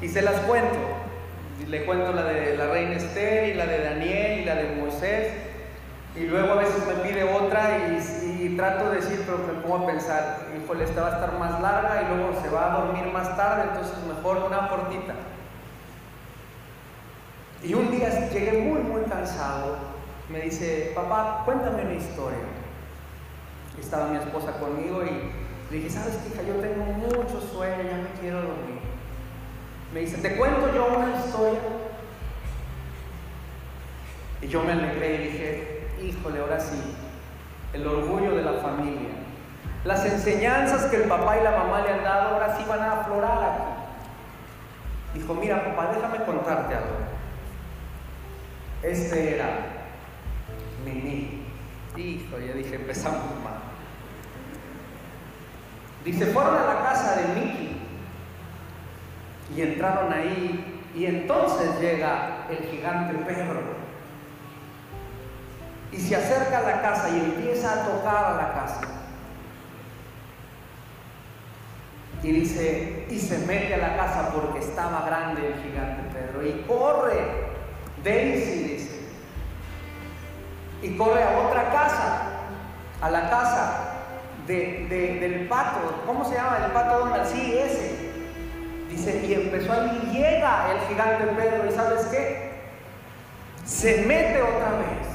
[0.00, 0.78] y se las cuento.
[1.68, 5.32] Le cuento la de la reina Esther y la de Daniel y la de Moisés,
[6.16, 7.78] y luego a veces me pide otra
[8.40, 11.60] y, trato de decir, pero me pongo a pensar, híjole, esta va a estar más
[11.60, 15.14] larga y luego se va a dormir más tarde, entonces mejor una cortita.
[17.62, 19.76] Y un día llegué muy, muy cansado,
[20.28, 22.40] me dice, papá, cuéntame una historia.
[23.78, 25.30] Estaba mi esposa conmigo y
[25.70, 26.42] le dije, ¿sabes hija?
[26.42, 28.80] Yo tengo mucho sueño, ya me quiero dormir.
[29.94, 31.60] Me dice, ¿te cuento yo una historia?
[34.40, 36.82] Y yo me alegré y dije, híjole, ahora sí,
[37.74, 39.10] el orgullo de la familia.
[39.84, 43.00] Las enseñanzas que el papá y la mamá le han dado ahora sí van a
[43.00, 45.20] aflorar aquí.
[45.20, 47.11] Dijo, mira papá, déjame contarte algo.
[48.82, 49.48] Este era
[50.84, 51.42] Mimi.
[51.96, 53.60] Hijo, ya dije, empezamos mal.
[56.04, 57.76] Dice, fueron a la casa de Miki
[59.54, 63.60] y entraron ahí y entonces llega el gigante Pedro
[65.92, 68.80] y se acerca a la casa y empieza a tocar a la casa.
[72.22, 76.46] Y dice, y se mete a la casa porque estaba grande el gigante Pedro.
[76.46, 77.20] Y corre,
[78.02, 78.71] Daisy.
[80.82, 82.22] Y corre a otra casa,
[83.00, 83.78] a la casa
[84.46, 86.02] del pato.
[86.06, 87.26] ¿Cómo se llama el pato Donald?
[87.26, 88.12] Sí, ese.
[88.90, 91.68] Dice, y empezó a y llega el gigante Pedro.
[91.68, 92.52] ¿Y sabes qué?
[93.64, 95.12] Se mete otra vez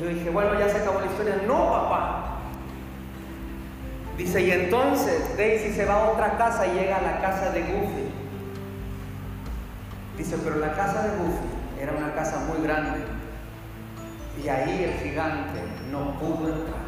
[0.00, 1.42] yo dije, bueno, ya se acabó la historia.
[1.46, 2.22] No, papá.
[4.18, 7.60] Dice, y entonces Daisy se va a otra casa y llega a la casa de
[7.60, 8.10] Goofy.
[10.16, 13.00] Dice, pero la casa de Goofy era una casa muy grande.
[14.42, 15.60] Y ahí el gigante
[15.90, 16.86] no pudo entrar.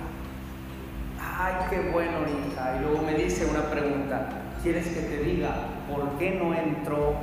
[1.21, 2.77] Ay, qué bueno, hija.
[2.77, 4.29] Y luego me dice una pregunta.
[4.63, 5.55] ¿Quieres que te diga
[5.89, 7.15] por qué no entró?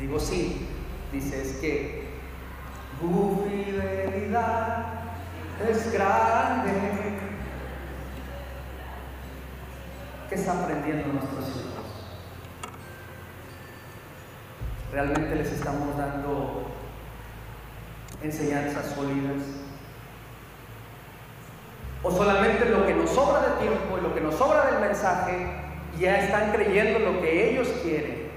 [0.00, 0.68] Digo, sí.
[1.12, 2.08] Dice, es que
[3.00, 4.86] tu fidelidad
[5.68, 6.72] es grande.
[10.28, 11.72] ¿Qué está aprendiendo nuestros hijos?
[14.90, 16.81] ¿Realmente les estamos dando
[18.22, 19.42] enseñanzas sólidas?
[22.02, 25.46] ¿O solamente lo que nos sobra de tiempo y lo que nos sobra del mensaje
[25.98, 28.30] ya están creyendo lo que ellos quieren?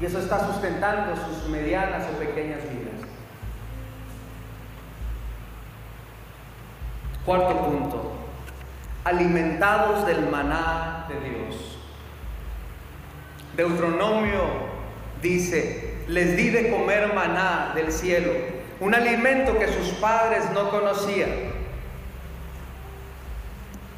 [0.00, 3.06] Y eso está sustentando sus medianas o pequeñas vidas.
[7.26, 8.12] Cuarto punto,
[9.04, 11.78] alimentados del maná de Dios.
[13.56, 14.42] Deuteronomio
[15.20, 18.32] dice, les di de comer maná del cielo,
[18.80, 21.30] un alimento que sus padres no conocían.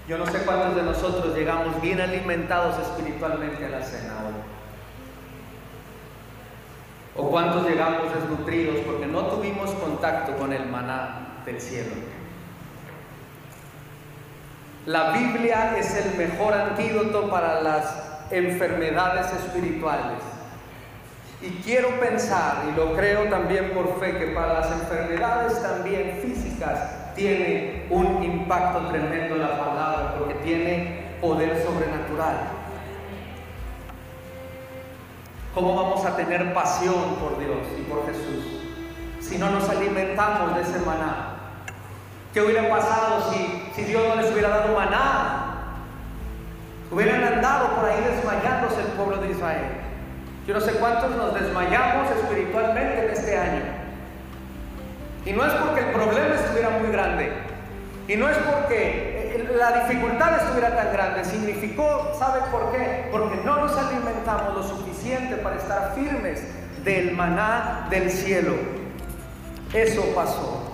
[0.09, 4.35] Yo no sé cuántos de nosotros llegamos bien alimentados espiritualmente a la cena hoy.
[7.15, 11.93] O cuántos llegamos desnutridos porque no tuvimos contacto con el maná del cielo.
[14.87, 20.19] La Biblia es el mejor antídoto para las enfermedades espirituales.
[21.43, 27.15] Y quiero pensar, y lo creo también por fe, que para las enfermedades también físicas
[27.17, 32.37] tiene un impacto tremendo la palabra, porque tiene poder sobrenatural.
[35.53, 38.61] ¿Cómo vamos a tener pasión por Dios y por Jesús
[39.21, 41.35] si no nos alimentamos de ese maná?
[42.33, 45.75] ¿Qué hubiera pasado si, si Dios no les hubiera dado maná?
[46.91, 49.82] Hubieran andado por ahí desmayándose el pueblo de Israel.
[50.47, 53.63] Yo no sé cuántos nos desmayamos espiritualmente en este año.
[55.25, 57.33] Y no es porque el problema estuviera muy grande.
[58.09, 61.25] Y no es porque la dificultad estuviera tan grande.
[61.25, 63.09] Significó, ¿sabe por qué?
[63.13, 66.43] Porque no nos alimentamos lo suficiente para estar firmes
[66.85, 68.55] del maná del cielo.
[69.73, 70.73] Eso pasó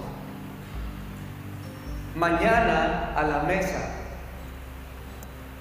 [2.17, 3.91] mañana a la mesa.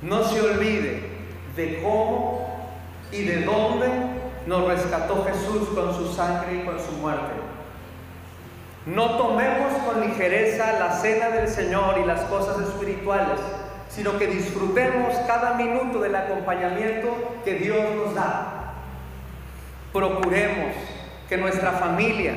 [0.01, 1.10] No se olvide
[1.55, 2.47] de cómo
[3.12, 3.88] y de dónde
[4.45, 7.34] nos rescató Jesús con su sangre y con su muerte.
[8.86, 13.39] No tomemos con ligereza la cena del Señor y las cosas espirituales,
[13.89, 17.10] sino que disfrutemos cada minuto del acompañamiento
[17.43, 18.74] que Dios nos da.
[19.91, 20.74] Procuremos
[21.28, 22.36] que nuestra familia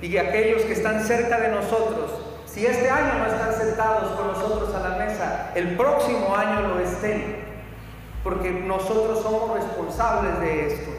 [0.00, 2.10] y aquellos que están cerca de nosotros
[2.52, 6.80] si este año no están sentados con nosotros a la mesa, el próximo año lo
[6.80, 7.41] estén,
[8.22, 10.90] porque nosotros somos responsables de esto.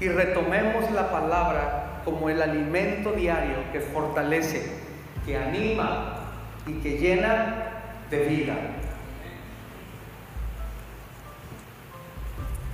[0.00, 4.80] Y retomemos la palabra como el alimento diario que fortalece,
[5.26, 6.16] que anima
[6.66, 7.66] y que llena
[8.10, 8.54] de vida.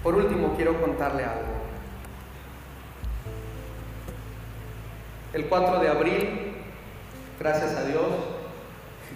[0.03, 1.57] Por último, quiero contarle algo.
[5.37, 6.53] el 4 de abril,
[7.39, 8.07] gracias a Dios,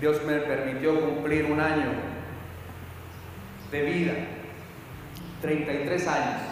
[0.00, 2.09] Dios me permitió cumplir un año
[3.70, 4.12] de vida,
[5.42, 6.42] 33 años,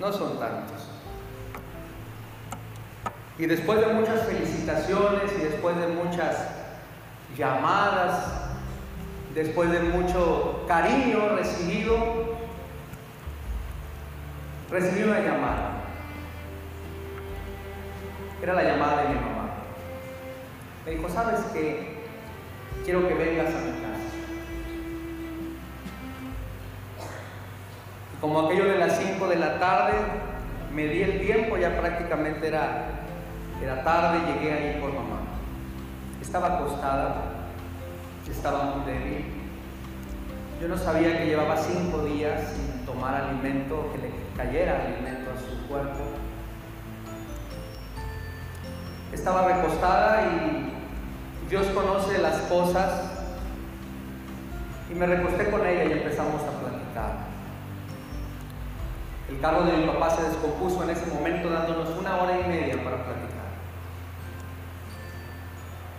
[0.00, 0.88] no son tantos.
[3.38, 6.48] Y después de muchas felicitaciones y después de muchas
[7.36, 8.24] llamadas,
[9.34, 11.96] después de mucho cariño recibido,
[14.70, 15.70] recibí una llamada.
[18.42, 19.50] Era la llamada de mi mamá.
[20.84, 22.02] Me dijo, ¿sabes qué?
[22.84, 23.91] Quiero que vengas a mi casa.
[28.22, 29.94] Como aquello de las 5 de la tarde,
[30.72, 32.84] me di el tiempo, ya prácticamente era,
[33.60, 35.22] era tarde, llegué ahí por mamá.
[36.20, 37.16] Estaba acostada,
[38.30, 39.24] estaba muy débil.
[40.60, 45.40] Yo no sabía que llevaba cinco días sin tomar alimento, que le cayera alimento a
[45.40, 46.04] su cuerpo.
[49.12, 53.02] Estaba recostada y Dios conoce las cosas.
[54.88, 57.31] Y me recosté con ella y empezamos a platicar.
[59.32, 62.84] El carro de mi papá se descompuso en ese momento dándonos una hora y media
[62.84, 63.48] para platicar.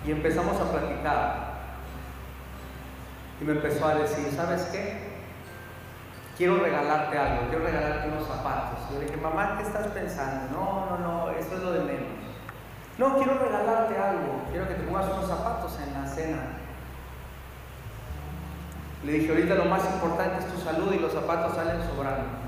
[0.05, 1.53] Y empezamos a platicar.
[3.41, 5.13] Y me empezó a decir, ¿sabes qué?
[6.38, 8.79] Quiero regalarte algo, quiero regalarte unos zapatos.
[8.89, 10.55] Y yo le dije, mamá, ¿qué estás pensando?
[10.55, 12.07] No, no, no, eso es lo de menos.
[12.99, 16.38] No, quiero regalarte algo, quiero que te pongas unos zapatos en la cena.
[19.03, 22.43] Le dije, ahorita lo más importante es tu salud y los zapatos salen sobrando.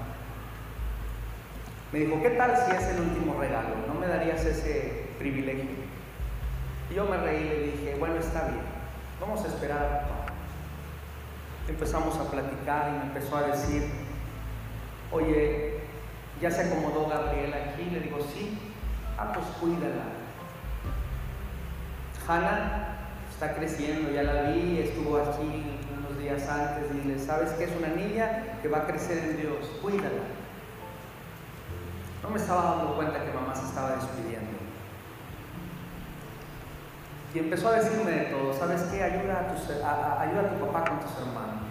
[1.92, 3.76] Me dijo, ¿qué tal si es el último regalo?
[3.88, 5.70] ¿No me darías ese privilegio?
[6.90, 8.62] Y yo me reí y le dije, bueno, está bien,
[9.20, 10.08] vamos a esperar.
[11.68, 13.84] Empezamos a platicar y me empezó a decir,
[15.12, 15.80] oye,
[16.42, 17.90] ya se acomodó Gabriela aquí.
[17.90, 18.58] Le digo, sí,
[19.18, 20.04] ah, pues cuídala.
[22.28, 22.96] Hanna
[23.32, 25.64] está creciendo, ya la vi, estuvo aquí
[25.98, 29.38] unos días antes y le sabes que es una niña que va a crecer en
[29.38, 30.24] Dios, cuídala.
[32.26, 34.58] No me estaba dando cuenta que mamá se estaba despidiendo.
[37.36, 39.04] Y empezó a decirme de todo, ¿sabes qué?
[39.04, 39.46] Ayuda
[39.86, 41.62] a, a, a tu papá con tus hermanos.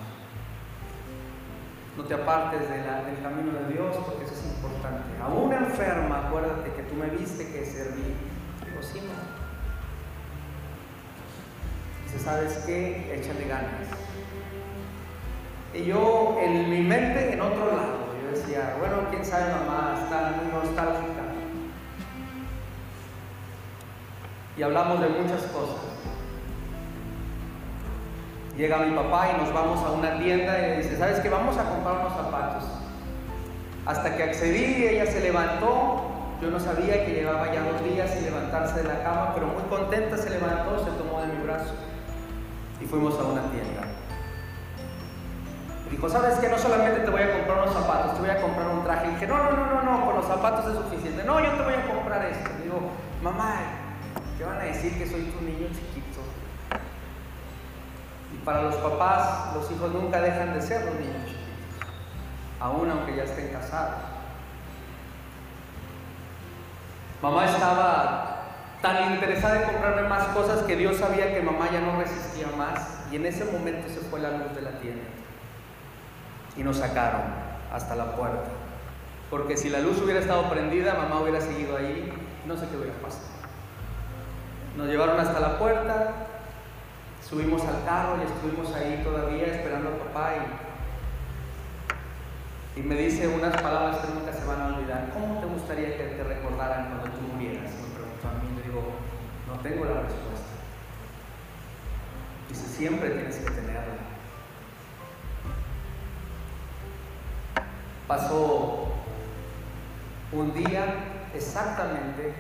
[1.97, 2.85] No te apartes del
[3.21, 5.21] camino de Dios porque eso es importante.
[5.21, 8.15] Aún enferma, acuérdate que tú me viste que serví.
[8.65, 9.15] Digo, sí, no.
[12.05, 13.13] Dice, ¿sabes qué?
[13.13, 13.89] Échale ganas.
[15.75, 18.04] Y yo en mi mente en otro lado,
[18.35, 21.23] decía, bueno, quién sabe mamá, está muy nostálgica.
[24.57, 25.83] Y hablamos de muchas cosas.
[28.57, 31.29] Llega mi papá y nos vamos a una tienda y le dice, ¿sabes qué?
[31.29, 32.65] Vamos a comprar unos zapatos.
[33.87, 36.11] Hasta que accedí, ella se levantó.
[36.41, 39.63] Yo no sabía que llevaba ya dos días sin levantarse de la cama, pero muy
[39.65, 41.75] contenta se levantó, se tomó de mi brazo
[42.81, 43.83] y fuimos a una tienda.
[45.91, 46.49] Dijo, ¿sabes qué?
[46.49, 49.07] No solamente te voy a comprar unos zapatos, te voy a comprar un traje.
[49.07, 51.25] Y dije, no, no, no, no, no, con los zapatos es suficiente.
[51.25, 52.51] No, yo te voy a comprar esto.
[52.63, 52.81] digo,
[53.23, 53.57] mamá,
[54.39, 56.21] ¿qué van a decir que soy tu niño chiquito?
[58.33, 61.89] Y para los papás, los hijos nunca dejan de ser los niños chiquitos,
[62.61, 63.95] aún aunque ya estén casados.
[67.23, 68.35] Mamá estaba
[68.83, 73.07] tan interesada en comprarme más cosas que Dios sabía que mamá ya no resistía más
[73.11, 75.05] y en ese momento se fue la luz de la tienda
[76.57, 77.23] y nos sacaron
[77.73, 78.51] hasta la puerta.
[79.31, 82.13] Porque si la luz hubiera estado prendida, mamá hubiera seguido ahí,
[82.47, 83.25] no sé qué hubiera pasado.
[84.77, 86.13] Nos llevaron hasta la puerta,
[87.29, 90.33] subimos al carro y estuvimos ahí todavía esperando a papá
[92.77, 95.11] y, y me dice unas palabras que nunca se van a olvidar.
[95.13, 97.73] ¿Cómo te gustaría que te recordaran cuando tú murieras?
[98.25, 98.83] a mí, le digo,
[99.47, 100.47] no tengo la respuesta.
[102.49, 104.04] Dice, siempre tienes que tenerla.
[108.15, 108.93] Pasó
[110.31, 110.85] un día
[111.35, 112.33] exactamente,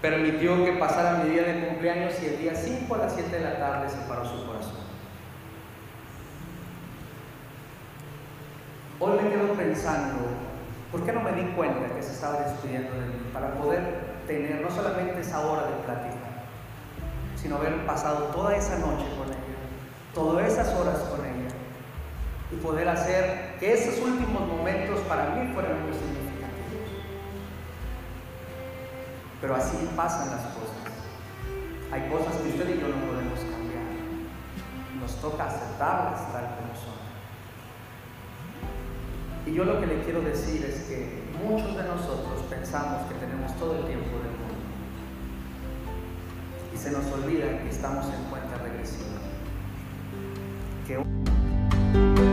[0.00, 3.44] permitió que pasara mi día de cumpleaños y el día 5 a las 7 de
[3.44, 4.80] la tarde se paró su corazón.
[8.98, 10.28] Hoy me quedo pensando,
[10.90, 13.30] ¿por qué no me di cuenta que se estaba despidiendo de mí?
[13.34, 16.16] Para poder tener no solamente esa hora de plática,
[17.36, 19.60] sino haber pasado toda esa noche con ella,
[20.14, 21.50] todas esas horas con ella,
[22.50, 26.88] y poder hacer que esos últimos momentos para mí fueran muy significativos.
[29.42, 30.80] Pero así pasan las cosas.
[31.92, 33.84] Hay cosas que usted y yo no podemos cambiar.
[34.98, 37.00] Nos toca aceptarlas tal como son.
[39.44, 43.54] Y yo lo que le quiero decir es que muchos de nosotros pensamos que tenemos
[43.58, 44.56] todo el tiempo del mundo.
[46.76, 49.20] se nos olvida que estamos en cuenta regresiva.
[50.86, 52.29] Que